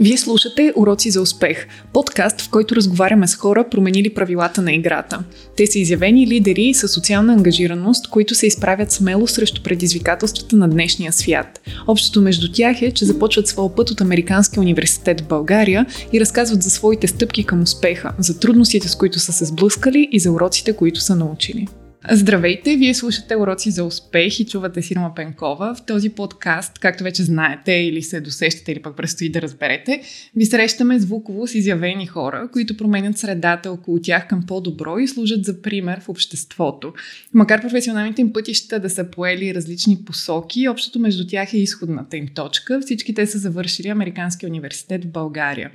[0.00, 5.24] Вие слушате Уроци за успех, подкаст, в който разговаряме с хора, променили правилата на играта.
[5.56, 11.12] Те са изявени лидери с социална ангажираност, които се изправят смело срещу предизвикателствата на днешния
[11.12, 11.60] свят.
[11.86, 16.62] Общото между тях е, че започват своя път от Американския университет в България и разказват
[16.62, 20.72] за своите стъпки към успеха, за трудностите, с които са се сблъскали и за уроците,
[20.72, 21.68] които са научили.
[22.10, 25.74] Здравейте, вие слушате уроци за успех и чувате Сирма Пенкова.
[25.74, 30.02] В този подкаст, както вече знаете или се досещате или пък предстои да разберете,
[30.36, 35.44] ви срещаме звуково с изявени хора, които променят средата около тях към по-добро и служат
[35.44, 36.92] за пример в обществото.
[37.34, 42.28] Макар професионалните им пътища да са поели различни посоки, общото между тях е изходната им
[42.34, 42.80] точка.
[42.80, 45.70] Всички те са завършили Американския университет в България.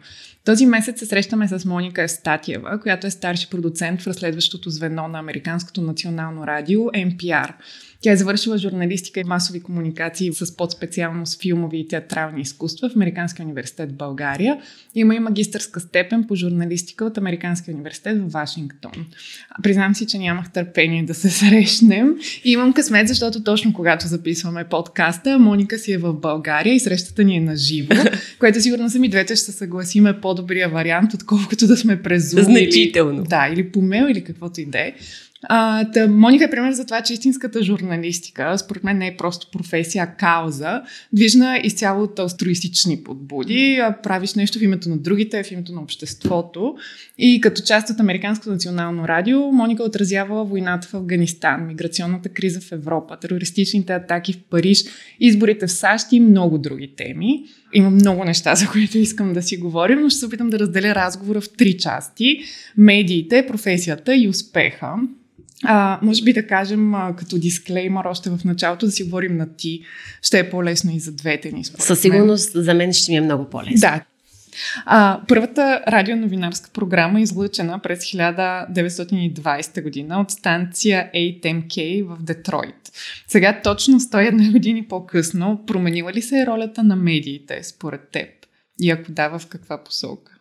[0.46, 5.20] Този месец се срещаме с Моника Естатиева, която е старши продуцент в разследващото звено на
[5.20, 7.54] Американското национално радио NPR.
[8.04, 13.46] Тя е завършила журналистика и масови комуникации с подспециалност филмови и театрални изкуства в Американския
[13.46, 14.60] университет в България.
[14.96, 18.92] Има и магистърска степен по журналистика от Американския университет в Вашингтон.
[19.64, 22.16] Признам си, че нямах търпение да се срещнем.
[22.44, 27.24] И имам късмет, защото точно когато записваме подкаста, Моника си е в България и срещата
[27.24, 27.96] ни е на живо,
[28.40, 32.42] което сигурно сами двете ще се съгласиме по-добрия вариант, отколкото да сме през Zoom.
[32.42, 33.22] Значително.
[33.22, 34.94] Или, да, или по мейл, или каквото и да е.
[35.50, 39.48] А, та, Моника е пример за това, че истинската журналистика, според мен не е просто
[39.52, 40.82] професия, а кауза,
[41.14, 46.76] движна изцяло от алтруистични подбуди, правиш нещо в името на другите, в името на обществото.
[47.18, 52.72] И като част от Американското национално радио, Моника отразява войната в Афганистан, миграционната криза в
[52.72, 54.84] Европа, терористичните атаки в Париж,
[55.20, 57.44] изборите в САЩ и много други теми.
[57.74, 60.96] Има много неща, за които искам да си говорим, но ще се опитам да разделя
[60.96, 62.40] разговора в три части.
[62.78, 64.96] Медиите, професията и успеха.
[65.64, 69.56] А, може би да кажем а, като дисклеймър още в началото да си говорим на
[69.56, 69.82] ти.
[70.22, 71.66] Ще е по-лесно и за двете ни.
[71.66, 73.80] Със сигурност за мен ще ми е много по-лесно.
[73.80, 74.02] Да.
[74.86, 82.92] А, първата радионовинарска програма е излъчена през 1920 година от станция 8MK в Детройт.
[83.28, 88.30] Сега точно 101 години по-късно променила ли се е ролята на медиите според теб?
[88.82, 90.32] И ако да, в каква посока?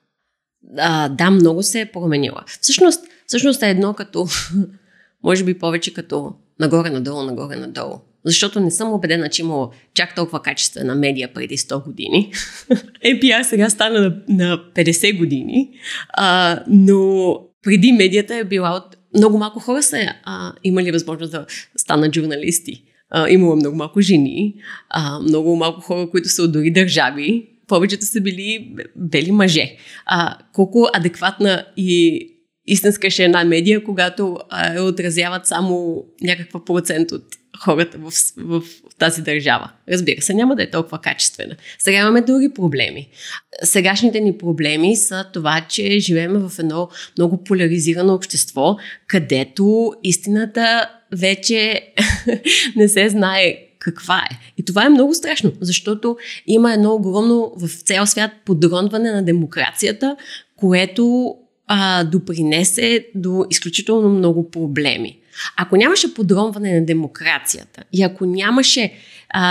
[0.79, 2.45] А, да, много се е променила.
[2.61, 4.27] Всъщност, всъщност е едно като
[5.23, 8.01] може би повече като нагоре-надолу, нагоре-надолу.
[8.25, 12.33] Защото не съм убедена, че имало чак толкова качествена медия преди 100 години.
[13.05, 15.71] API сега стана на, на 50 години,
[16.09, 18.97] а, но преди медията е била от...
[19.17, 21.47] Много малко хора са а, имали възможност да
[21.77, 22.83] станат журналисти.
[23.11, 24.55] А, имало много малко жени,
[24.91, 27.49] а, много малко хора, които са от дори държави.
[27.67, 29.77] Повечето са били бели мъже.
[30.07, 32.29] А, колко адекватна и
[32.67, 37.25] истинска ще е една медия, когато а, отразяват само някаква процент от
[37.59, 39.71] хората в, в, в тази държава.
[39.89, 41.57] Разбира се, няма да е толкова качествена.
[41.79, 43.09] Сега имаме други проблеми.
[43.63, 51.93] Сегашните ни проблеми са това, че живеем в едно много поляризирано общество, където истината вече
[52.77, 54.39] не се знае каква е.
[54.59, 60.17] И това е много страшно, защото има едно огромно в цял свят подронване на демокрацията,
[60.57, 61.35] което
[61.75, 65.19] а, допринесе до изключително много проблеми.
[65.57, 68.93] Ако нямаше подронване на демокрацията и ако нямаше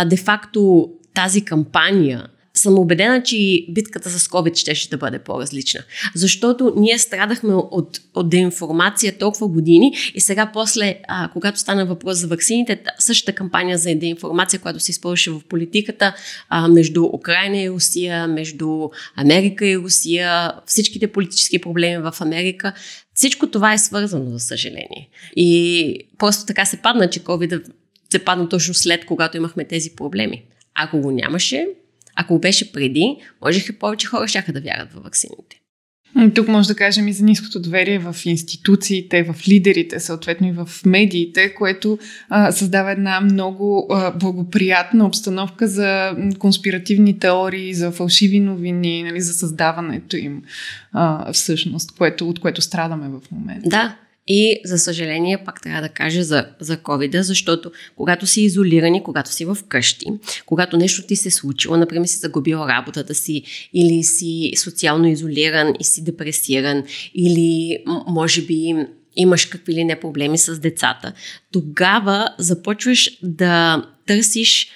[0.05, 2.27] де-факто тази кампания,
[2.61, 5.79] съм убедена, че и битката с COVID ще, ще да бъде по-различна.
[6.15, 12.17] Защото ние страдахме от, от деинформация толкова години и сега после, а, когато стана въпрос
[12.17, 16.15] за вакцините, същата кампания за деинформация, която се използваше в политиката
[16.49, 22.73] а, между Украина и Русия, между Америка и Русия, всичките политически проблеми в Америка,
[23.13, 25.09] всичко това е свързано, за съжаление.
[25.35, 27.63] И просто така се падна, че COVID
[28.11, 30.43] се падна точно след, когато имахме тези проблеми.
[30.75, 31.67] Ако го нямаше,
[32.15, 35.61] ако беше преди, можеха повече хора щяха да вярват в вакцините.
[36.35, 40.69] Тук може да кажем и за ниското доверие в институциите, в лидерите, съответно и в
[40.85, 41.99] медиите, което
[42.29, 49.33] а, създава една много а, благоприятна обстановка за конспиративни теории, за фалшиви новини, нали, за
[49.33, 50.43] създаването им
[50.91, 53.69] а, всъщност, което, от което страдаме в момента.
[53.69, 59.03] Да, и, за съжаление, пак трябва да кажа за, за COVID, защото когато си изолирани,
[59.03, 60.05] когато си в къщи,
[60.45, 65.73] когато нещо ти се е случило, например си загубил работата си, или си социално изолиран
[65.79, 66.83] и си депресиран,
[67.15, 67.77] или
[68.07, 68.75] може би
[69.15, 71.13] имаш какви ли не проблеми с децата,
[71.51, 74.67] тогава започваш да търсиш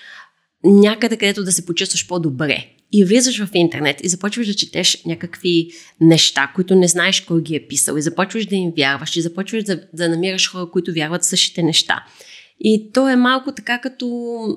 [0.63, 5.71] някъде, където да се почувстваш по-добре и влизаш в интернет и започваш да четеш някакви
[6.01, 9.63] неща, които не знаеш кой ги е писал и започваш да им вярваш и започваш
[9.63, 12.05] да, да намираш хора, които вярват същите неща.
[12.59, 14.47] И то е малко така като,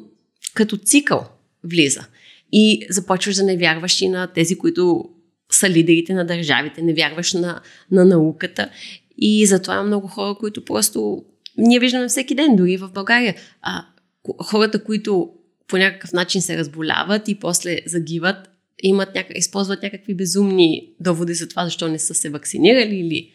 [0.54, 1.28] като цикъл
[1.64, 2.06] влиза.
[2.52, 5.04] и започваш да не вярваш и на тези, които
[5.52, 7.60] са лидерите на държавите, не вярваш на,
[7.90, 8.70] на науката.
[9.18, 11.24] И затова много хора, които просто
[11.58, 13.34] ние виждаме всеки ден, дори в България.
[13.62, 13.84] А,
[14.42, 15.30] хората, които
[15.68, 18.50] по някакъв начин се разболяват и после загиват,
[18.82, 19.26] имат няк...
[19.34, 23.32] използват някакви безумни доводи за това, защо не са се вакцинирали или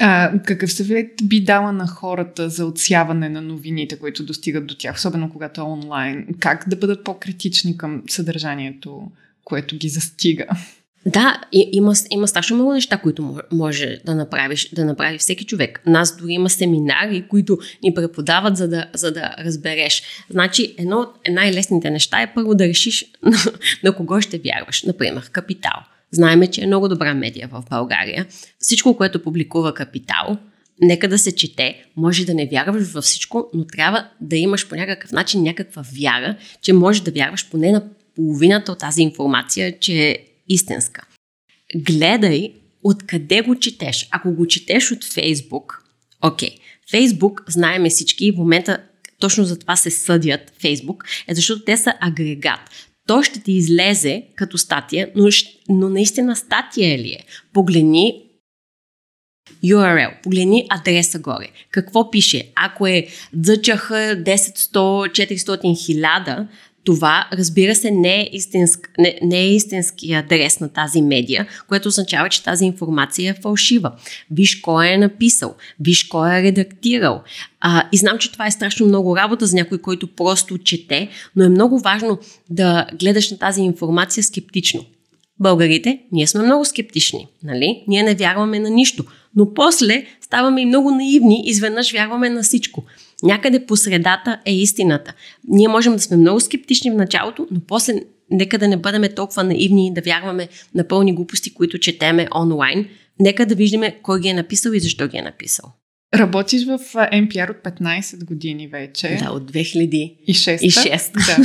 [0.00, 4.96] а, какъв съвет би дала на хората за отсяване на новините, които достигат до тях,
[4.96, 6.26] особено когато е онлайн?
[6.40, 9.10] Как да бъдат по-критични към съдържанието,
[9.44, 10.46] което ги застига?
[11.06, 15.82] Да, има, има страшно много неща, които може да направиш, да направи всеки човек.
[15.86, 20.02] Нас дори има семинари, които ни преподават, за да, за да разбереш.
[20.30, 23.36] Значи, едно от най-лесните неща е първо да решиш на,
[23.84, 24.82] на кого ще вярваш.
[24.82, 25.80] Например, капитал.
[26.10, 28.26] Знаеме, че е много добра медия в България.
[28.58, 30.36] Всичко, което публикува Капитал,
[30.80, 31.84] нека да се чете.
[31.96, 36.36] Може да не вярваш във всичко, но трябва да имаш по някакъв начин някаква вяра,
[36.62, 37.82] че можеш да вярваш поне на
[38.16, 40.18] половината от тази информация, че
[40.52, 41.06] истинска.
[41.76, 42.52] Гледай
[42.82, 44.08] откъде го четеш.
[44.10, 45.84] Ако го четеш от Фейсбук,
[46.22, 46.48] окей.
[46.48, 46.58] Okay.
[46.90, 48.82] Фейсбук, знаеме всички, в момента
[49.20, 52.60] точно за това се съдят Фейсбук, е защото те са агрегат
[53.06, 55.28] то ще ти излезе като статия, но,
[55.68, 57.24] но наистина статия ли е?
[57.52, 58.22] Погледни
[59.64, 61.48] URL, погледни адреса горе.
[61.70, 62.52] Какво пише?
[62.54, 63.06] Ако е
[63.36, 66.46] DCH 10, 100, 400, 1000,
[66.84, 71.88] това, разбира се, не е, истинск, не, не е истински адрес на тази медия, което
[71.88, 73.92] означава, че тази информация е фалшива.
[74.30, 77.22] Виж кой е написал, виж кой е редактирал.
[77.60, 81.44] А, и знам, че това е страшно много работа за някой, който просто чете, но
[81.44, 82.18] е много важно
[82.50, 84.84] да гледаш на тази информация скептично.
[85.40, 87.84] Българите, ние сме много скептични, нали?
[87.88, 89.04] Ние не вярваме на нищо.
[89.36, 92.84] Но после ставаме и много наивни, изведнъж вярваме на всичко.
[93.22, 95.14] Някъде по средата е истината.
[95.48, 97.92] Ние можем да сме много скептични в началото, но после
[98.30, 102.88] нека да не бъдем толкова наивни и да вярваме на пълни глупости, които четеме онлайн.
[103.20, 105.72] Нека да виждаме кой ги е написал и защо ги е написал.
[106.14, 109.18] Работиш в NPR от 15 години вече.
[109.24, 110.58] Да, от 2006.
[110.60, 111.12] И 6.
[111.12, 111.36] Да.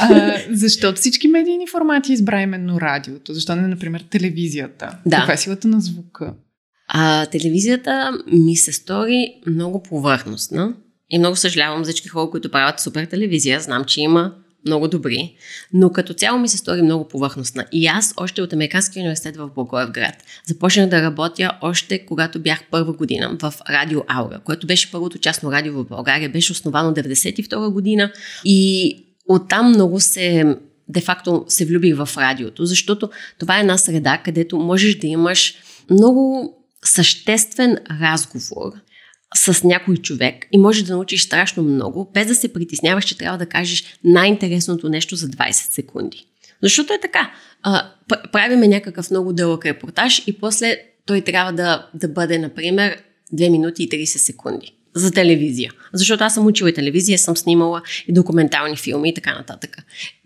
[0.00, 3.34] а, защо всички медийни формати избра именно радиото?
[3.34, 4.98] Защо не, например, телевизията?
[5.06, 5.16] Да.
[5.16, 6.34] Каква е силата на звука?
[6.88, 10.74] А, телевизията ми се стори много повърхностна.
[11.10, 13.60] И много съжалявам за всички хора, които правят супер телевизия.
[13.60, 14.32] Знам, че има
[14.66, 15.34] много добри,
[15.72, 17.64] но като цяло ми се стори много повърхностна.
[17.72, 20.14] И аз още от Американския университет в Благоевград
[20.46, 25.52] започнах да работя още когато бях първа година в Радио Аура, което беше първото частно
[25.52, 28.12] радио в България, беше основано 92 година
[28.44, 28.96] и
[29.28, 30.56] оттам много се
[30.88, 35.54] де-факто се влюбих в радиото, защото това е една среда, където можеш да имаш
[35.90, 36.54] много
[36.84, 38.72] съществен разговор
[39.34, 43.38] с някой човек и можеш да научиш страшно много, без да се притесняваш, че трябва
[43.38, 46.26] да кажеш най-интересното нещо за 20 секунди.
[46.62, 47.32] Защото е така.
[47.62, 47.90] А,
[48.32, 52.96] правиме някакъв много дълъг репортаж и после той трябва да, да бъде, например,
[53.34, 55.72] 2 минути и 30 секунди за телевизия.
[55.92, 59.78] Защото аз съм учила и телевизия, съм снимала и документални филми и така нататък.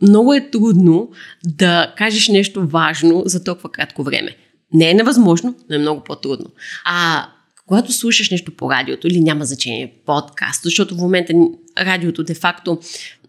[0.02, 1.10] Много е трудно
[1.44, 4.36] да кажеш нещо важно за толкова кратко време.
[4.72, 6.46] Не е невъзможно, но е много по-трудно.
[6.84, 7.28] А
[7.66, 11.32] когато слушаш нещо по радиото или няма значение подкаст, защото в момента
[11.78, 12.78] радиото де-факто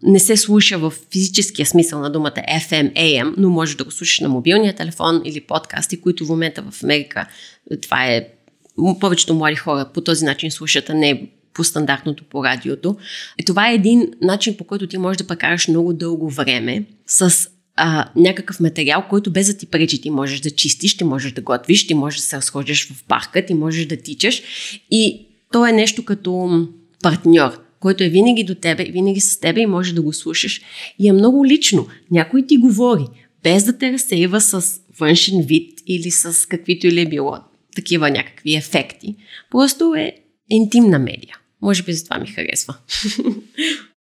[0.03, 4.19] не се слуша в физическия смисъл на думата FM, AM, но можеш да го слушаш
[4.19, 7.27] на мобилния телефон или подкасти, които в момента в Америка
[7.81, 8.27] това е
[8.99, 12.97] повечето млади хора по този начин слушат, а не по стандартното по радиото.
[13.39, 17.49] И това е един начин, по който ти можеш да прекараш много дълго време с
[17.75, 21.41] а, някакъв материал, който без да ти пречи, ти можеш да чистиш, ти можеш да
[21.41, 24.41] готвиш, ти можеш да се разхождаш в парка, ти можеш да тичаш.
[24.91, 26.67] И то е нещо като
[27.03, 30.61] партньор, който е винаги до тебе, винаги с тебе и може да го слушаш.
[30.99, 31.87] И е много лично.
[32.11, 33.05] Някой ти говори,
[33.43, 37.37] без да те разсейва с външен вид или с каквито или е било
[37.75, 39.15] такива някакви ефекти.
[39.51, 40.15] Просто е
[40.49, 41.37] интимна медия.
[41.61, 42.75] Може би за това ми харесва.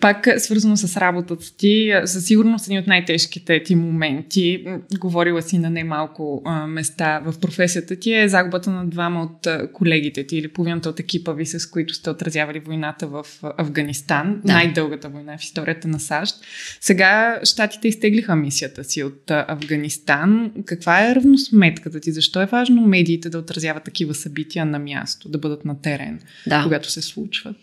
[0.00, 4.64] Пак е свързано с работата ти, със сигурност един от най-тежките ти моменти,
[4.98, 10.36] говорила си на немалко места в професията ти, е загубата на двама от колегите ти
[10.36, 14.52] или половината от екипа ви, с които сте отразявали войната в Афганистан, да.
[14.52, 16.34] най-дългата война в историята на САЩ.
[16.80, 20.52] Сега щатите изтеглиха мисията си от Афганистан.
[20.64, 22.12] Каква е равносметката ти?
[22.12, 26.62] Защо е важно медиите да отразяват такива събития на място, да бъдат на терен, да.
[26.62, 27.56] когато се случват?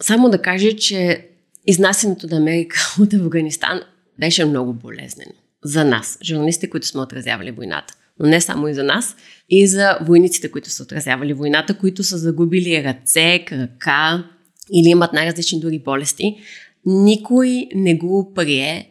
[0.00, 1.28] Само да кажа, че
[1.66, 3.80] изнасянето на Америка от Афганистан
[4.18, 5.32] беше много болезнено
[5.64, 7.94] за нас, журналистите, които сме отразявали войната.
[8.20, 9.16] Но не само и за нас,
[9.48, 14.24] и за войниците, които са отразявали войната, които са загубили ръце, крака
[14.72, 16.36] или имат най-различни дори болести.
[16.86, 18.90] никой не го прие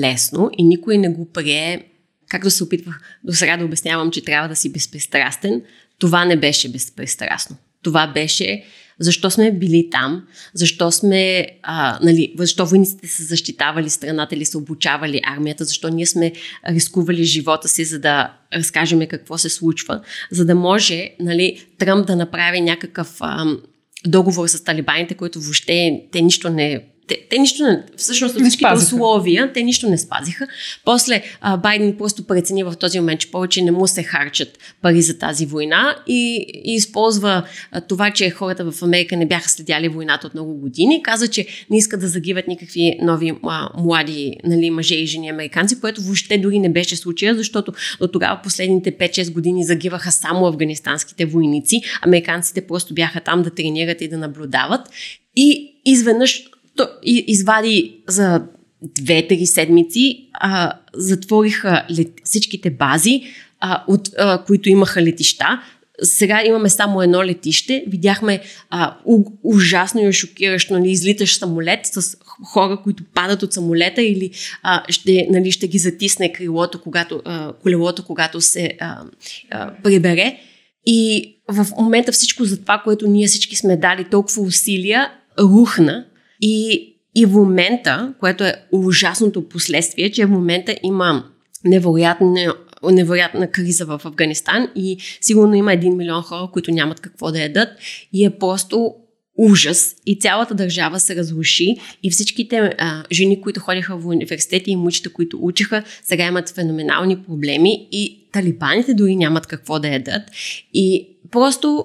[0.00, 1.84] лесно и никой не го прие,
[2.28, 5.62] както се опитвах до сега да обяснявам, че трябва да си безпристрастен.
[5.98, 7.56] Това не беше безпристрастно.
[7.82, 8.64] Това беше
[9.00, 14.58] защо сме били там, защо сме, а, нали, защо войниците са защитавали страната или са
[14.58, 16.32] обучавали армията, защо ние сме
[16.68, 20.00] рискували живота си, за да разкажем какво се случва,
[20.30, 23.44] за да може нали, Тръмп да направи някакъв а,
[24.06, 28.72] договор с талибаните, който въобще те нищо не те, те нищо не, всъщност от всичките
[28.76, 30.46] условия, те нищо не спазиха.
[30.84, 35.02] После а, Байден просто прецени в този момент, че повече не му се харчат пари
[35.02, 39.88] за тази война и, и използва а, това, че хората в Америка не бяха следяли
[39.88, 41.02] войната от много години.
[41.02, 45.80] Каза, че не искат да загиват никакви нови а, млади нали, мъже и жени американци,
[45.80, 51.26] което въобще дори не беше случая, защото до тогава последните 5-6 години загиваха само афганистанските
[51.26, 51.80] войници.
[52.02, 54.80] Американците просто бяха там да тренират и да наблюдават.
[55.36, 56.42] И изведнъж
[56.76, 58.42] то извади за
[58.82, 63.22] две-три седмици, а, затвориха лет, всичките бази,
[63.60, 65.62] а, от а, които имаха летища.
[66.02, 67.84] Сега имаме само едно летище.
[67.88, 68.40] Видяхме
[68.70, 72.16] а, у, ужасно и шокиращо нали, излитащ самолет с
[72.52, 74.30] хора, които падат от самолета или
[74.62, 79.02] а, ще, нали, ще ги затисне крилото, когато, а, колелото, когато се а,
[79.50, 80.38] а, прибере.
[80.86, 86.04] И в момента всичко за това, което ние всички сме дали толкова усилия, рухна
[86.48, 91.24] и, и в момента, което е ужасното последствие, че в момента има
[91.64, 92.54] невероятна,
[92.90, 97.68] невероятна криза в Афганистан и сигурно има един милион хора, които нямат какво да ядат.
[98.12, 98.94] И е просто
[99.38, 99.96] ужас.
[100.06, 101.76] И цялата държава се разруши.
[102.02, 107.22] И всичките а, жени, които ходиха в университети и мъчета, които учиха, сега имат феноменални
[107.22, 110.22] проблеми и талибаните дори нямат какво да ядат.
[110.74, 111.84] И просто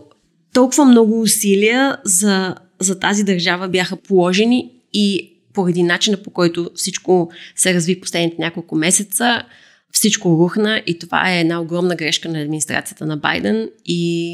[0.53, 7.32] толкова много усилия за за тази държава бяха положени и поради начина по който всичко
[7.56, 9.44] се разви последните няколко месеца,
[9.92, 14.34] всичко рухна и това е една огромна грешка на администрацията на Байден и,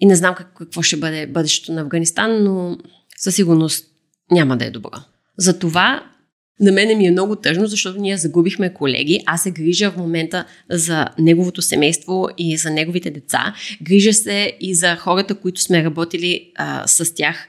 [0.00, 2.78] и не знам как, какво ще бъде бъдещето на Афганистан, но
[3.16, 3.86] със сигурност
[4.30, 4.90] няма да е добро.
[5.38, 6.02] Затова
[6.60, 9.22] на мене ми е много тъжно, защото ние загубихме колеги.
[9.26, 13.54] Аз се грижа в момента за неговото семейство и за неговите деца.
[13.82, 17.48] Грижа се и за хората, които сме работили а, с тях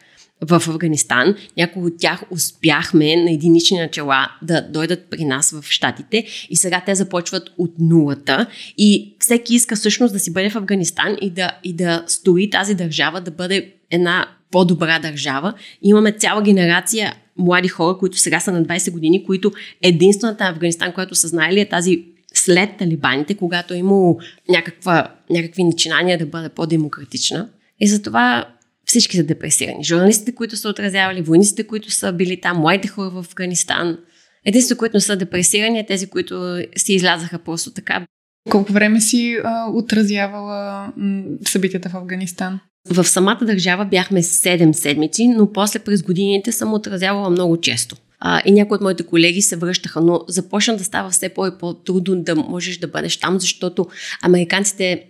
[0.50, 1.36] в Афганистан.
[1.58, 6.82] Някои от тях успяхме на единични начала да дойдат при нас в Штатите и сега
[6.86, 8.48] те започват от нулата
[8.78, 12.76] и всеки иска всъщност да си бъде в Афганистан и да, и да строи тази
[12.76, 15.54] държава, да бъде една по-добра държава.
[15.82, 21.16] Имаме цяла генерация млади хора, които сега са на 20 години, които единствената Афганистан, която
[21.16, 24.20] са знаели е тази след талибаните, когато е имало
[24.50, 27.50] някаква, някакви начинания да бъде по-демократична.
[27.80, 28.46] И затова
[28.94, 29.84] всички са депресирани.
[29.84, 33.98] Журналистите, които са отразявали, войниците, които са били там, младите хора в Афганистан.
[34.46, 38.06] Единството, които не са депресирани, е тези, които си излязаха просто така.
[38.50, 42.60] Колко време си а, отразявала м, събитията в Афганистан?
[42.90, 47.96] В самата държава бяхме 7 седмици, но после през годините съм отразявала много често.
[48.20, 51.52] А, и някои от моите колеги се връщаха, но започна да става все по- и
[51.60, 53.88] по-трудно да можеш да бъдеш там, защото
[54.22, 55.04] американците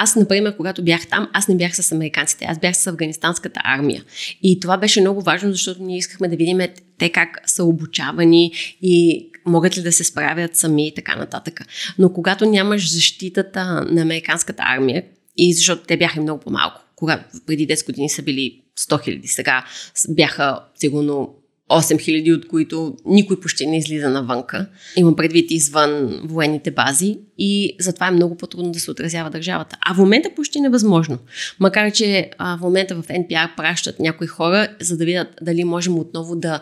[0.00, 4.04] аз, например, когато бях там, аз не бях с американците, аз бях с афганистанската армия.
[4.42, 6.58] И това беше много важно, защото ние искахме да видим
[6.98, 8.52] те как са обучавани
[8.82, 11.60] и могат ли да се справят сами и така нататък.
[11.98, 15.02] Но когато нямаш защитата на американската армия,
[15.36, 19.64] и защото те бяха много по-малко, когато преди 10 години са били 100 хиляди, сега
[20.08, 21.34] бяха сигурно
[21.70, 24.66] 8000, от които никой почти не излиза навънка.
[24.96, 29.76] Имам предвид извън военните бази и затова е много по-трудно да се отразява държавата.
[29.80, 31.18] А в момента почти невъзможно.
[31.60, 35.98] Макар, че а, в момента в NPR пращат някои хора, за да видят дали можем
[35.98, 36.60] отново да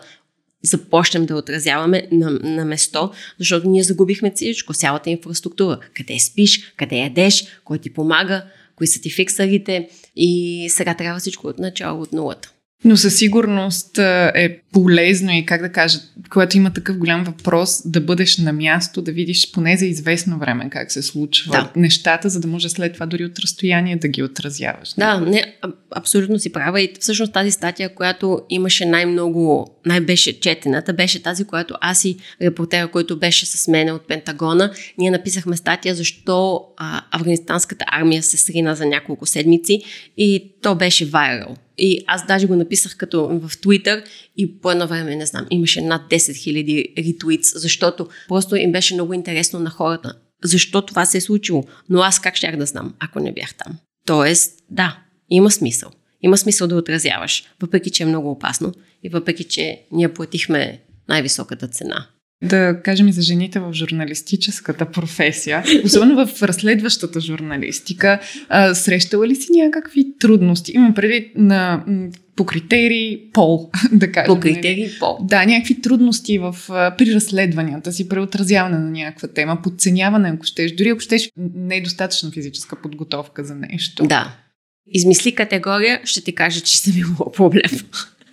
[0.63, 5.79] започнем да отразяваме на, на место, защото ние загубихме всичко, цялата инфраструктура.
[5.93, 8.45] Къде спиш, къде ядеш, кой ти помага,
[8.75, 12.51] кои са ти фиксарите и сега трябва всичко от начало, от нулата.
[12.85, 13.97] Но със сигурност
[14.35, 19.01] е полезно и как да кажа, когато има такъв голям въпрос, да бъдеш на място,
[19.01, 21.71] да видиш поне за известно време как се случва да.
[21.75, 24.93] нещата, за да може след това дори от разстояние да ги отразяваш.
[24.97, 25.55] Да, не,
[25.95, 26.81] абсолютно си права.
[26.81, 32.87] И всъщност тази статия, която имаше най-много, най-беше четената, беше тази, която аз и репортера,
[32.87, 38.75] който беше с мен от Пентагона, ние написахме статия защо а, афганистанската армия се срина
[38.75, 39.81] за няколко седмици
[40.17, 41.55] и то беше вайрал.
[41.77, 44.03] И аз даже го написах като в Twitter
[44.37, 48.93] и по едно време, не знам, имаше над 10 000 ретвитс, защото просто им беше
[48.93, 50.13] много интересно на хората.
[50.43, 51.63] Защо това се е случило?
[51.89, 53.77] Но аз как щях да знам, ако не бях там?
[54.05, 55.91] Тоест, да, има смисъл.
[56.21, 61.67] Има смисъл да отразяваш, въпреки че е много опасно и въпреки че ние платихме най-високата
[61.67, 62.07] цена.
[62.43, 69.35] Да кажем и за жените в журналистическата професия, особено в разследващата журналистика, а, срещала ли
[69.35, 70.71] си някакви трудности?
[70.75, 71.83] Имам предвид на
[72.35, 74.27] по критерии пол, да кажем.
[74.27, 74.53] По нали?
[74.53, 75.17] критерии пол.
[75.21, 76.55] Да, някакви трудности в,
[76.97, 81.81] при разследванията си, преотразяване на някаква тема, подценяване, ако щеш, дори ако щеш, не е
[81.81, 84.03] достатъчна физическа подготовка за нещо.
[84.03, 84.35] Да.
[84.87, 87.71] Измисли категория, ще ти кажа, че съм имала проблем.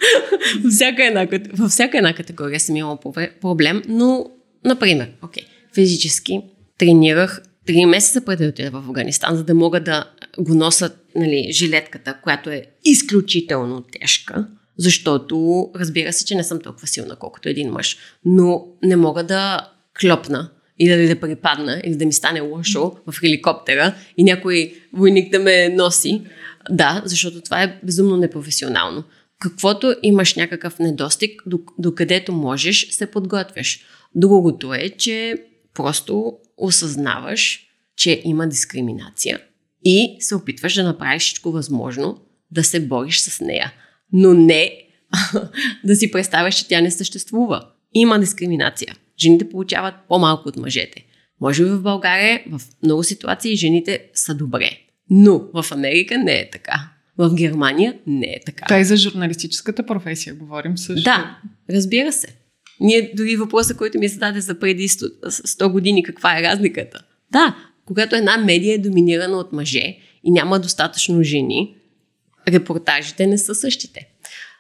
[0.70, 2.98] всяка една, във всяка една категория съм имала
[3.40, 4.26] проблем, но,
[4.64, 6.40] например, окей, физически
[6.78, 10.04] тренирах три месеца преди да отида в Афганистан, за да мога да
[10.38, 14.46] го носят нали, жилетката, която е изключително тежка,
[14.78, 19.70] защото разбира се, че не съм толкова силна, колкото един мъж, но не мога да
[20.00, 25.32] клопна и да, да припадна или да ми стане лошо в хеликоптера и някой войник
[25.32, 26.22] да ме носи.
[26.70, 29.04] Да, защото това е безумно непрофесионално.
[29.44, 31.42] Каквото имаш някакъв недостиг,
[31.78, 33.84] докъдето можеш, се подготвяш.
[34.14, 35.36] Другото е, че
[35.74, 39.40] просто осъзнаваш, че има дискриминация
[39.84, 42.20] и се опитваш да направиш всичко възможно
[42.50, 43.72] да се бориш с нея.
[44.12, 44.72] Но не
[45.84, 47.66] да си представяш, че тя не съществува.
[47.94, 48.96] Има дискриминация.
[49.18, 51.04] Жените получават по-малко от мъжете.
[51.40, 54.70] Може би в България в много ситуации жените са добре.
[55.10, 56.93] Но в Америка не е така.
[57.18, 58.64] В Германия не е така.
[58.68, 61.04] Та и за журналистическата професия говорим също.
[61.04, 61.38] Да,
[61.70, 62.28] разбира се.
[62.80, 67.02] Ние дори въпроса, който ми зададе за преди 100, 100 години, каква е разликата?
[67.32, 71.76] Да, когато една медия е доминирана от мъже и няма достатъчно жени,
[72.48, 74.08] репортажите не са същите.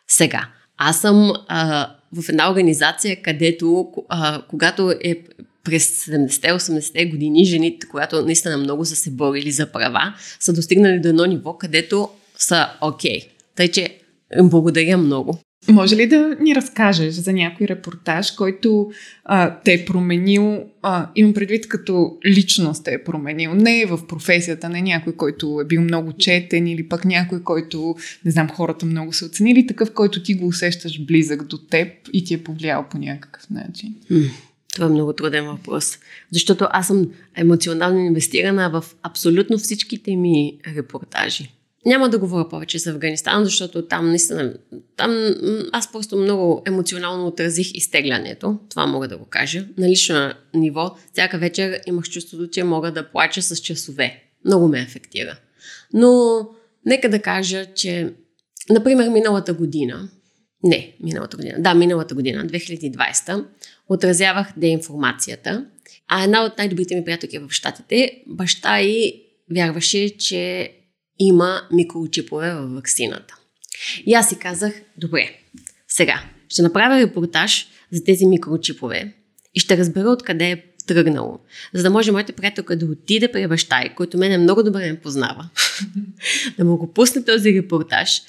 [0.08, 5.22] Сега, аз съм а, в една организация, където, а, когато е
[5.64, 11.08] през 70-80-те години, жените, когато наистина много са се борили за права, са достигнали до
[11.08, 12.08] едно ниво, където
[12.38, 13.20] са окей.
[13.20, 13.28] Okay.
[13.54, 13.98] Тъй, че
[14.42, 15.38] благодаря много.
[15.68, 18.90] Може ли да ни разкажеш за някой репортаж, който
[19.24, 24.68] а, те е променил, а, имам предвид като личност те е променил, не в професията,
[24.68, 29.12] не някой, който е бил много четен или пък някой, който, не знам, хората много
[29.12, 32.98] са оценили, такъв, който ти го усещаш близък до теб и ти е повлиял по
[32.98, 33.94] някакъв начин?
[34.74, 35.98] Това е много труден въпрос,
[36.32, 41.50] защото аз съм емоционално инвестирана в абсолютно всичките ми репортажи.
[41.86, 44.54] Няма да говоря повече за Афганистан, защото там наистина,
[44.96, 45.34] там
[45.72, 48.58] аз просто много емоционално отразих изтеглянето.
[48.70, 49.66] Това мога да го кажа.
[49.78, 54.22] На лично ниво, всяка вечер имах чувството, че мога да плача с часове.
[54.44, 55.36] Много ме афектира.
[55.92, 56.40] Но
[56.86, 58.12] нека да кажа, че
[58.70, 60.08] например миналата година,
[60.62, 63.44] не, миналата година, да, миналата година, 2020,
[63.88, 65.66] отразявах деинформацията.
[66.08, 70.72] А една от най-добрите ми приятелки в Штатите, баща и вярваше, че
[71.18, 73.36] има микрочипове във вакцината.
[74.06, 75.30] И аз си казах, добре,
[75.88, 79.14] сега ще направя репортаж за тези микрочипове
[79.54, 81.38] и ще разбера откъде е тръгнало,
[81.74, 85.00] за да може моята приятелка да отиде при баща и, който мене много добре ме
[85.00, 85.48] познава,
[86.58, 88.22] да му го пусне този репортаж,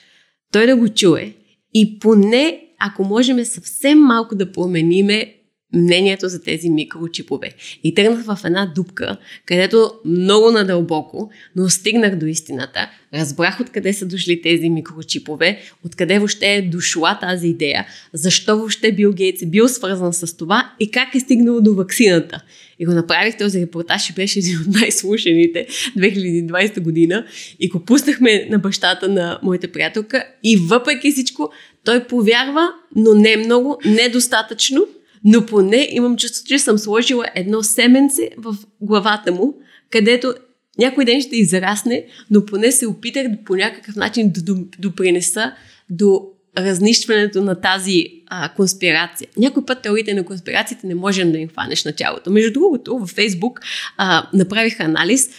[0.52, 1.34] той да го чуе
[1.74, 5.35] и поне, ако можем съвсем малко да промениме
[5.76, 7.52] мнението за тези микрочипове.
[7.84, 12.90] И тръгнах в една дупка, където много надълбоко, но стигнах до истината.
[13.14, 19.14] Разбрах откъде са дошли тези микрочипове, откъде въобще е дошла тази идея, защо въобще Бил
[19.14, 22.42] Гейтс е бил свързан с това и как е стигнал до ваксината.
[22.80, 27.26] И го направих този репортаж и беше един от най-слушаните 2020 година
[27.60, 31.52] и го пуснахме на бащата на моята приятелка и въпреки всичко
[31.84, 34.88] той повярва, но не много, недостатъчно
[35.26, 39.54] но поне имам чувство, че съм сложила едно семенце в главата му,
[39.90, 40.34] където
[40.80, 45.54] някой ден ще израсне, но поне се опитах по някакъв начин да допринеса
[45.90, 49.28] до разнищването на тази а, конспирация.
[49.38, 52.32] Някой път теориите на конспирациите не можем да им хванеш началото.
[52.32, 53.60] Между другото, във Фейсбук
[53.98, 55.30] а, направих анализ.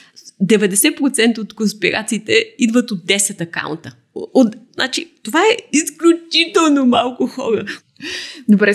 [0.42, 3.94] 90% от конспирациите идват от 10 акаунта.
[4.14, 7.64] От, значи, това е изключително малко хора.
[8.48, 8.74] Добре,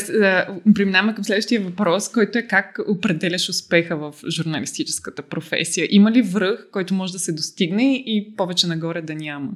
[0.75, 5.87] преминаваме към следващия въпрос, който е как определяш успеха в журналистическата професия.
[5.89, 9.51] Има ли връх, който може да се достигне и повече нагоре да няма?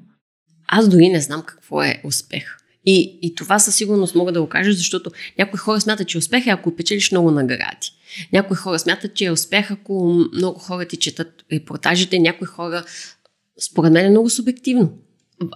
[0.68, 2.58] Аз дори не знам какво е успех.
[2.86, 6.48] И, и това със сигурност мога да го кажа, защото някои хора смятат, че успех
[6.48, 7.92] е ако печелиш много награди.
[8.34, 12.20] Някои хора смятат, че е успех, ако много хора ти четат репортажите.
[12.20, 12.84] Някои хора,
[13.62, 14.98] според мен, е много субективно.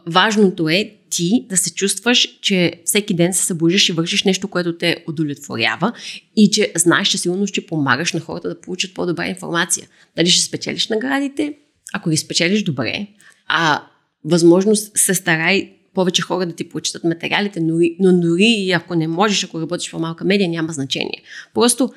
[0.08, 4.78] Важното е ти да се чувстваш, че всеки ден се събуждаш и вършиш нещо, което
[4.78, 5.94] те удовлетворява
[6.36, 9.88] и че знаеш, че сигурно ще помагаш на хората да получат по-добра информация.
[10.16, 11.54] Дали ще спечелиш наградите?
[11.94, 13.08] Ако ги спечелиш, добре.
[13.48, 13.84] А
[14.26, 19.08] възможно се старай повече хора да ти прочитат материалите, но, но дори и ако не
[19.08, 21.22] можеш, ако работиш в малка медия, няма значение.
[21.54, 21.90] Просто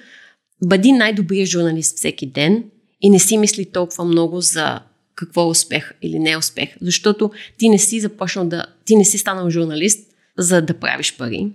[0.64, 2.64] бъди най-добрият журналист всеки ден
[3.00, 4.80] и не си мисли толкова много за
[5.14, 9.04] какво е успех или не е успех, защото ти не си започнал да, ти не
[9.04, 11.52] си станал журналист, за да правиш пари.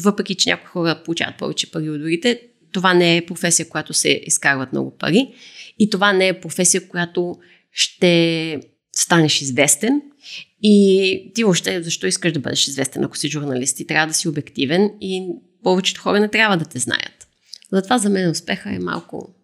[0.00, 2.40] Въпреки, че някои хора получават повече пари от другите,
[2.72, 5.34] това не е професия, която се изкарват много пари
[5.78, 7.36] и това не е професия, която
[7.72, 8.60] ще
[8.96, 10.02] станеш известен
[10.62, 13.76] и ти въобще защо искаш да бъдеш известен, ако си журналист?
[13.76, 15.28] Ти трябва да си обективен и
[15.62, 17.28] повечето хора не трябва да те знаят.
[17.72, 19.34] Затова за мен успеха е малко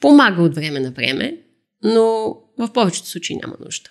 [0.00, 1.38] помага от време на време,
[1.84, 3.90] но в повечето случаи няма нужда.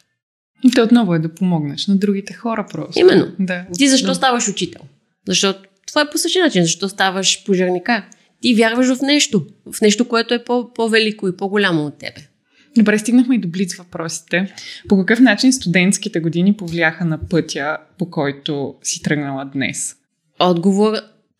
[0.63, 2.99] И те отново е да помогнеш на другите хора просто.
[2.99, 3.31] Именно.
[3.39, 3.65] Да.
[3.77, 4.15] Ти защо да.
[4.15, 4.81] ставаш учител?
[5.27, 6.63] Защото това е по същия начин.
[6.63, 8.03] Защо ставаш пожарникар?
[8.41, 9.45] Ти вярваш в нещо.
[9.71, 12.21] В нещо, което е по- по-велико и по-голямо от тебе.
[12.77, 14.53] Добре, стигнахме и до блиц въпросите.
[14.89, 19.95] По какъв начин студентските години повлияха на пътя, по който си тръгнала днес?
[20.39, 20.93] Отговор,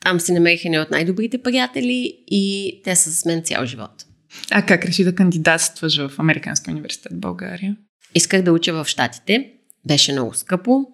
[0.03, 4.05] там си намерих едни от най-добрите приятели и те са с мен цял живот.
[4.51, 7.75] А как реши да кандидатстваш в Американския университет в България?
[8.15, 9.51] Исках да уча в Штатите.
[9.87, 10.85] Беше много скъпо.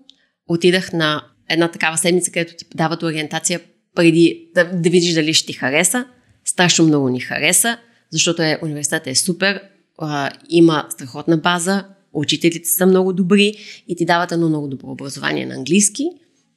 [0.48, 3.62] Отидах на една такава седмица, където ти дават ориентация
[3.96, 6.06] преди да, да видиш дали ще ти хареса.
[6.46, 7.78] Страшно много ни хареса,
[8.12, 9.62] защото е, университетът е супер,
[9.98, 13.54] а, има страхотна база, учителите са много добри
[13.88, 16.10] и ти дават едно много добро образование на английски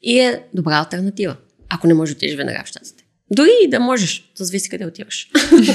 [0.02, 1.36] и е добра альтернатива,
[1.68, 3.04] ако не можеш да отидеш веднага в Штатите.
[3.30, 5.30] Дори и да можеш, то зависи къде отиваш.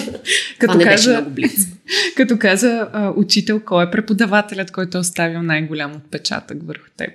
[0.60, 1.36] Като не каза, много
[2.16, 7.10] като каза а, учител, кой е преподавателят, който е оставил най-голям отпечатък върху теб?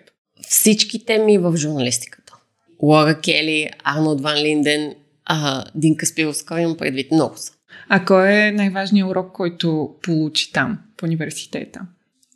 [0.49, 2.35] Всичките ми в журналистиката.
[2.83, 7.53] Лора Кели, Арнолд Ван Линден, а, Динка Спиловска, имам предвид много са.
[7.89, 11.81] А кой е най-важният урок, който получи там, в университета?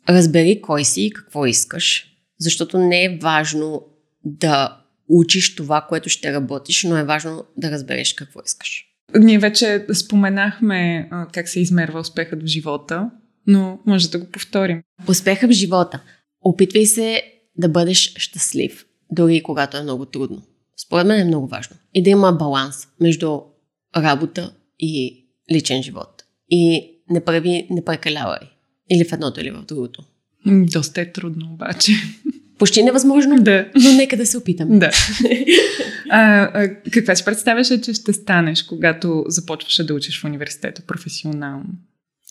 [0.09, 2.05] Разбери кой си и какво искаш,
[2.39, 3.81] защото не е важно
[4.25, 8.85] да учиш това, което ще работиш, но е важно да разбереш какво искаш.
[9.19, 13.09] Ние вече споменахме а, как се измерва успехът в живота,
[13.47, 14.81] но може да го повторим.
[15.07, 16.03] Успеха в живота.
[16.41, 17.23] Опитвай се
[17.57, 20.41] да бъдеш щастлив, дори когато е много трудно.
[20.85, 21.75] Според мен е много важно.
[21.93, 23.39] И да има баланс между
[23.97, 26.23] работа и личен живот.
[26.49, 28.39] И не прави, не прекалявай.
[28.91, 30.03] Или в едното, или в другото.
[30.45, 31.91] Доста е трудно обаче.
[32.59, 33.65] Почти невъзможно, да.
[33.83, 34.79] но нека да се опитаме.
[34.79, 34.91] Да.
[36.09, 41.65] А, а, каква си представяше, че ще станеш, когато започваше да учиш в университета професионално?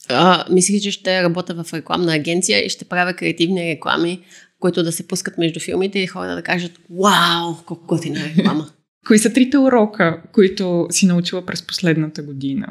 [0.09, 4.21] А, мислих, че ще работя в рекламна агенция и ще правя креативни реклами,
[4.59, 8.69] които да се пускат между филмите и хората да кажат Вау, колко готина е реклама.
[9.07, 12.67] Кои са трите урока, които си научила през последната година?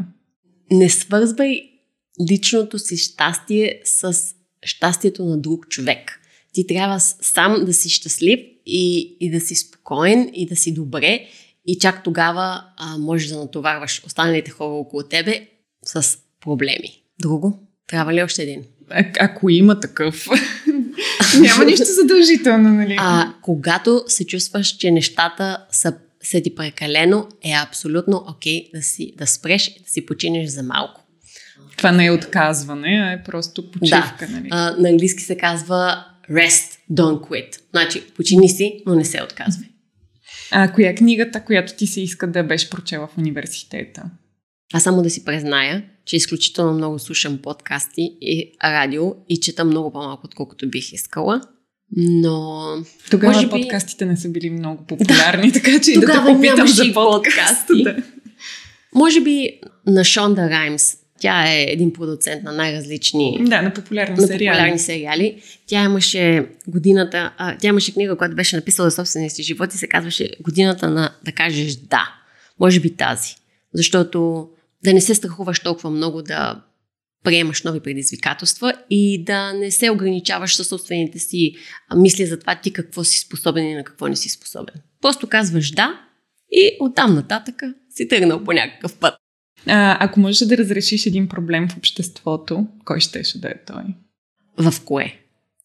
[0.71, 1.63] Не свързвай
[2.31, 4.17] личното си щастие с
[4.63, 6.22] щастието на друг човек.
[6.53, 11.27] Ти трябва сам да си щастлив и, и да си спокоен и да си добре
[11.67, 15.47] и чак тогава а, можеш да натоварваш останалите хора около тебе
[15.85, 17.03] с проблеми.
[17.21, 17.69] Друго?
[17.87, 18.65] Трябва ли още един?
[18.91, 20.27] А, ако има такъв.
[21.41, 22.97] Няма нищо задължително, нали?
[22.99, 29.15] А, когато се чувстваш, че нещата са, са ти прекалено, е абсолютно окей да, си,
[29.19, 31.01] да спреш и да си починеш за малко.
[31.77, 34.49] Това не е отказване, а е просто почивка, нали?
[34.51, 37.61] А, на английски се казва rest, don't quit.
[37.71, 39.69] Значи, почини си, но не се отказвай.
[40.51, 44.03] А коя е книгата, която ти се иска да беше прочела в университета?
[44.75, 49.93] А само да си призная, че изключително много слушам подкасти и радио и чета много
[49.93, 51.41] по-малко, отколкото бих искала.
[51.97, 52.63] Но
[53.11, 56.69] Тогава Може би- подкастите не са били много популярни, така че и да те попитам
[56.69, 57.67] за подкаст.
[57.85, 57.97] Да.
[58.95, 64.27] може би на Шонда Раймс, тя е един продуцент на най-различни да, на популярни на
[64.27, 64.57] сериали.
[64.57, 65.43] популярни сериали.
[65.67, 69.79] Тя имаше годината, а, тя имаше книга, която беше написала за собствения си живот и
[69.79, 72.15] се казваше годината на да кажеш да.
[72.61, 73.35] Може би тази.
[73.75, 74.49] Защото
[74.85, 76.63] да не се страхуваш толкова много да
[77.25, 81.55] приемаш нови предизвикателства и да не се ограничаваш със собствените си
[81.97, 84.75] мисли за това ти какво си способен и на какво не си способен.
[85.01, 86.01] Просто казваш да
[86.53, 89.15] и оттам нататък си тръгнал по някакъв път.
[89.67, 93.83] А, ако можеш да разрешиш един проблем в обществото, кой щеше да е той?
[94.59, 95.19] В кое?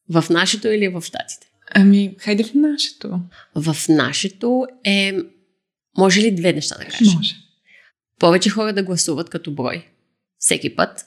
[0.10, 1.48] В нашето или в щатите?
[1.76, 3.20] Ами, хайде в нашето.
[3.56, 5.14] В нашето е...
[5.98, 7.12] Може ли две неща да кажа?
[7.16, 7.36] Може.
[8.20, 9.88] Повече хора да гласуват като брой.
[10.40, 11.06] Всеки път.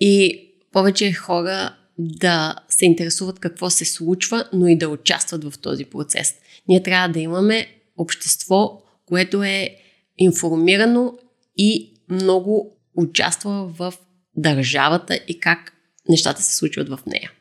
[0.00, 0.40] И
[0.72, 6.34] повече хора да се интересуват какво се случва, но и да участват в този процес.
[6.68, 9.76] Ние трябва да имаме общество, което е
[10.18, 11.18] информирано
[11.56, 13.94] и много участва в
[14.36, 15.72] държавата и как
[16.08, 17.32] нещата се случват в нея.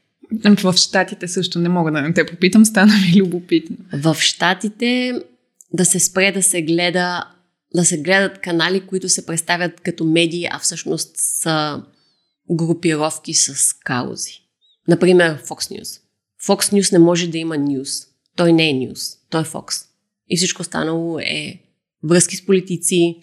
[0.63, 3.77] В Штатите също не мога да не те попитам, стана ми любопитно.
[3.93, 5.21] В Штатите
[5.73, 7.25] да се спре да се гледа
[7.75, 11.83] да се гледат канали, които се представят като медии, а всъщност са
[12.51, 14.41] групировки с каузи.
[14.87, 16.01] Например, Fox News.
[16.47, 17.89] Fox News не може да има нюз.
[18.35, 19.17] Той не е нюз.
[19.29, 19.85] Той е Fox.
[20.29, 21.61] И всичко останало е
[22.03, 23.19] връзки с политици.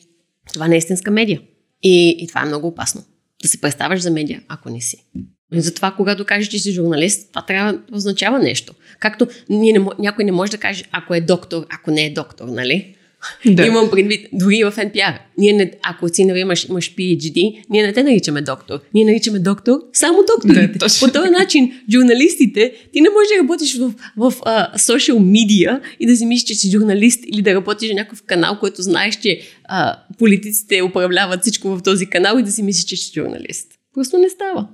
[0.52, 1.40] Това не е истинска медия.
[1.82, 3.04] И, и това е много опасно.
[3.42, 5.04] Да се представяш за медия, ако не си.
[5.52, 8.74] И затова, когато кажеш, че си журналист, това трябва да означава нещо.
[9.00, 12.48] Както ние не, някой не може да каже, ако е доктор, ако не е доктор,
[12.48, 12.95] нали?
[13.46, 13.66] Да.
[13.66, 15.18] Имам предвид, дори в NPR.
[15.38, 18.80] Ние не, ако си нали, имаш, имаш PhD, ние не те наричаме доктор.
[18.94, 20.54] Ние наричаме доктор само доктор.
[20.54, 25.80] Да, По този начин, журналистите, ти не можеш да работиш в, в uh, social media
[26.00, 29.16] и да си мислиш, че си журналист или да работиш в някакъв канал, който знаеш,
[29.16, 29.40] че
[29.72, 33.68] uh, политиците управляват всичко в този канал и да си мислиш, че си журналист.
[33.94, 34.68] Просто не става.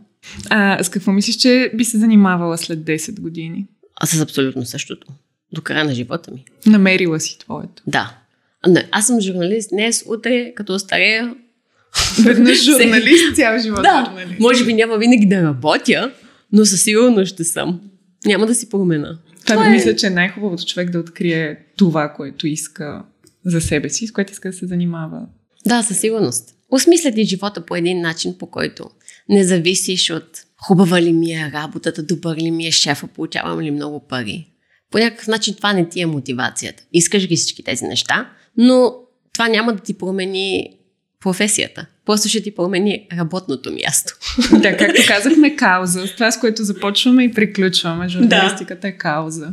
[0.51, 3.67] А с какво мислиш, че би се занимавала след 10 години?
[3.97, 5.07] Аз с абсолютно същото.
[5.53, 6.45] До края на живота ми.
[6.67, 7.83] Намерила си твоето.
[7.87, 8.22] Да.
[8.69, 11.35] Не, аз съм журналист днес, утре, като старея.
[12.25, 14.41] Веднъж журналист, цял живот да, журналист.
[14.41, 16.13] Може би няма винаги да работя,
[16.53, 17.81] но със сигурност ще съм.
[18.27, 19.19] Няма да си промена.
[19.47, 19.71] Това, това е...
[19.71, 23.03] мисля, че е най-хубавото човек да открие това, което иска
[23.45, 25.27] за себе си, с което иска да се занимава.
[25.67, 26.55] Да, със сигурност.
[26.71, 28.91] Осмисля ти живота по един начин, по който
[29.29, 33.71] не зависиш от хубава ли ми е работата, добър ли ми е шефа, получавам ли
[33.71, 34.52] много пари.
[34.93, 36.83] По някакъв начин това не ти е мотивацията.
[36.93, 38.95] Искаш ги всички тези неща, но
[39.33, 40.79] това няма да ти промени
[41.21, 41.87] професията.
[42.07, 44.19] Просто ще ти промени работното място.
[44.53, 46.07] Да, както казахме, кауза.
[46.15, 48.09] Това, с което започваме и приключваме.
[48.09, 48.89] Журналистиката да.
[48.89, 49.53] е кауза.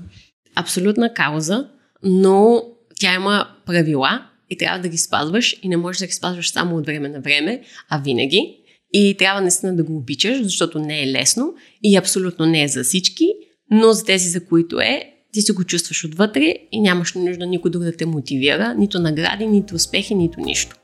[0.55, 1.67] Абсолютна кауза,
[2.03, 2.63] но
[2.99, 6.75] тя има правила и трябва да ги спазваш и не можеш да ги спазваш само
[6.75, 8.55] от време на време, а винаги.
[8.93, 12.83] И трябва наистина да го обичаш, защото не е лесно и абсолютно не е за
[12.83, 13.27] всички,
[13.71, 17.71] но за тези, за които е, ти си го чувстваш отвътре и нямаш нужда никой
[17.71, 20.75] друг да те мотивира, нито награди, нито успехи, нито нищо.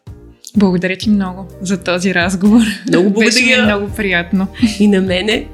[0.58, 2.62] Благодаря ти много за този разговор.
[2.88, 3.26] Много благодаря.
[3.26, 4.48] Беше много приятно.
[4.80, 5.48] И на мене.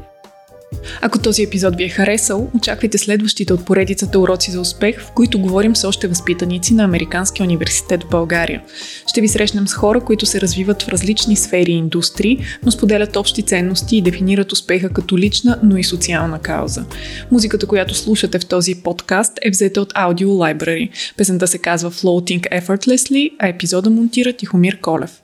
[1.01, 5.39] Ако този епизод ви е харесал, очаквайте следващите от поредицата уроци за успех, в които
[5.39, 8.62] говорим с още възпитаници на Американския университет в България.
[9.07, 13.15] Ще ви срещнем с хора, които се развиват в различни сфери и индустрии, но споделят
[13.15, 16.86] общи ценности и дефинират успеха като лична, но и социална кауза.
[17.31, 20.89] Музиката, която слушате в този подкаст е взета от Audio Library.
[21.17, 25.21] Песента се казва Floating Effortlessly, а епизода монтира Тихомир Колев.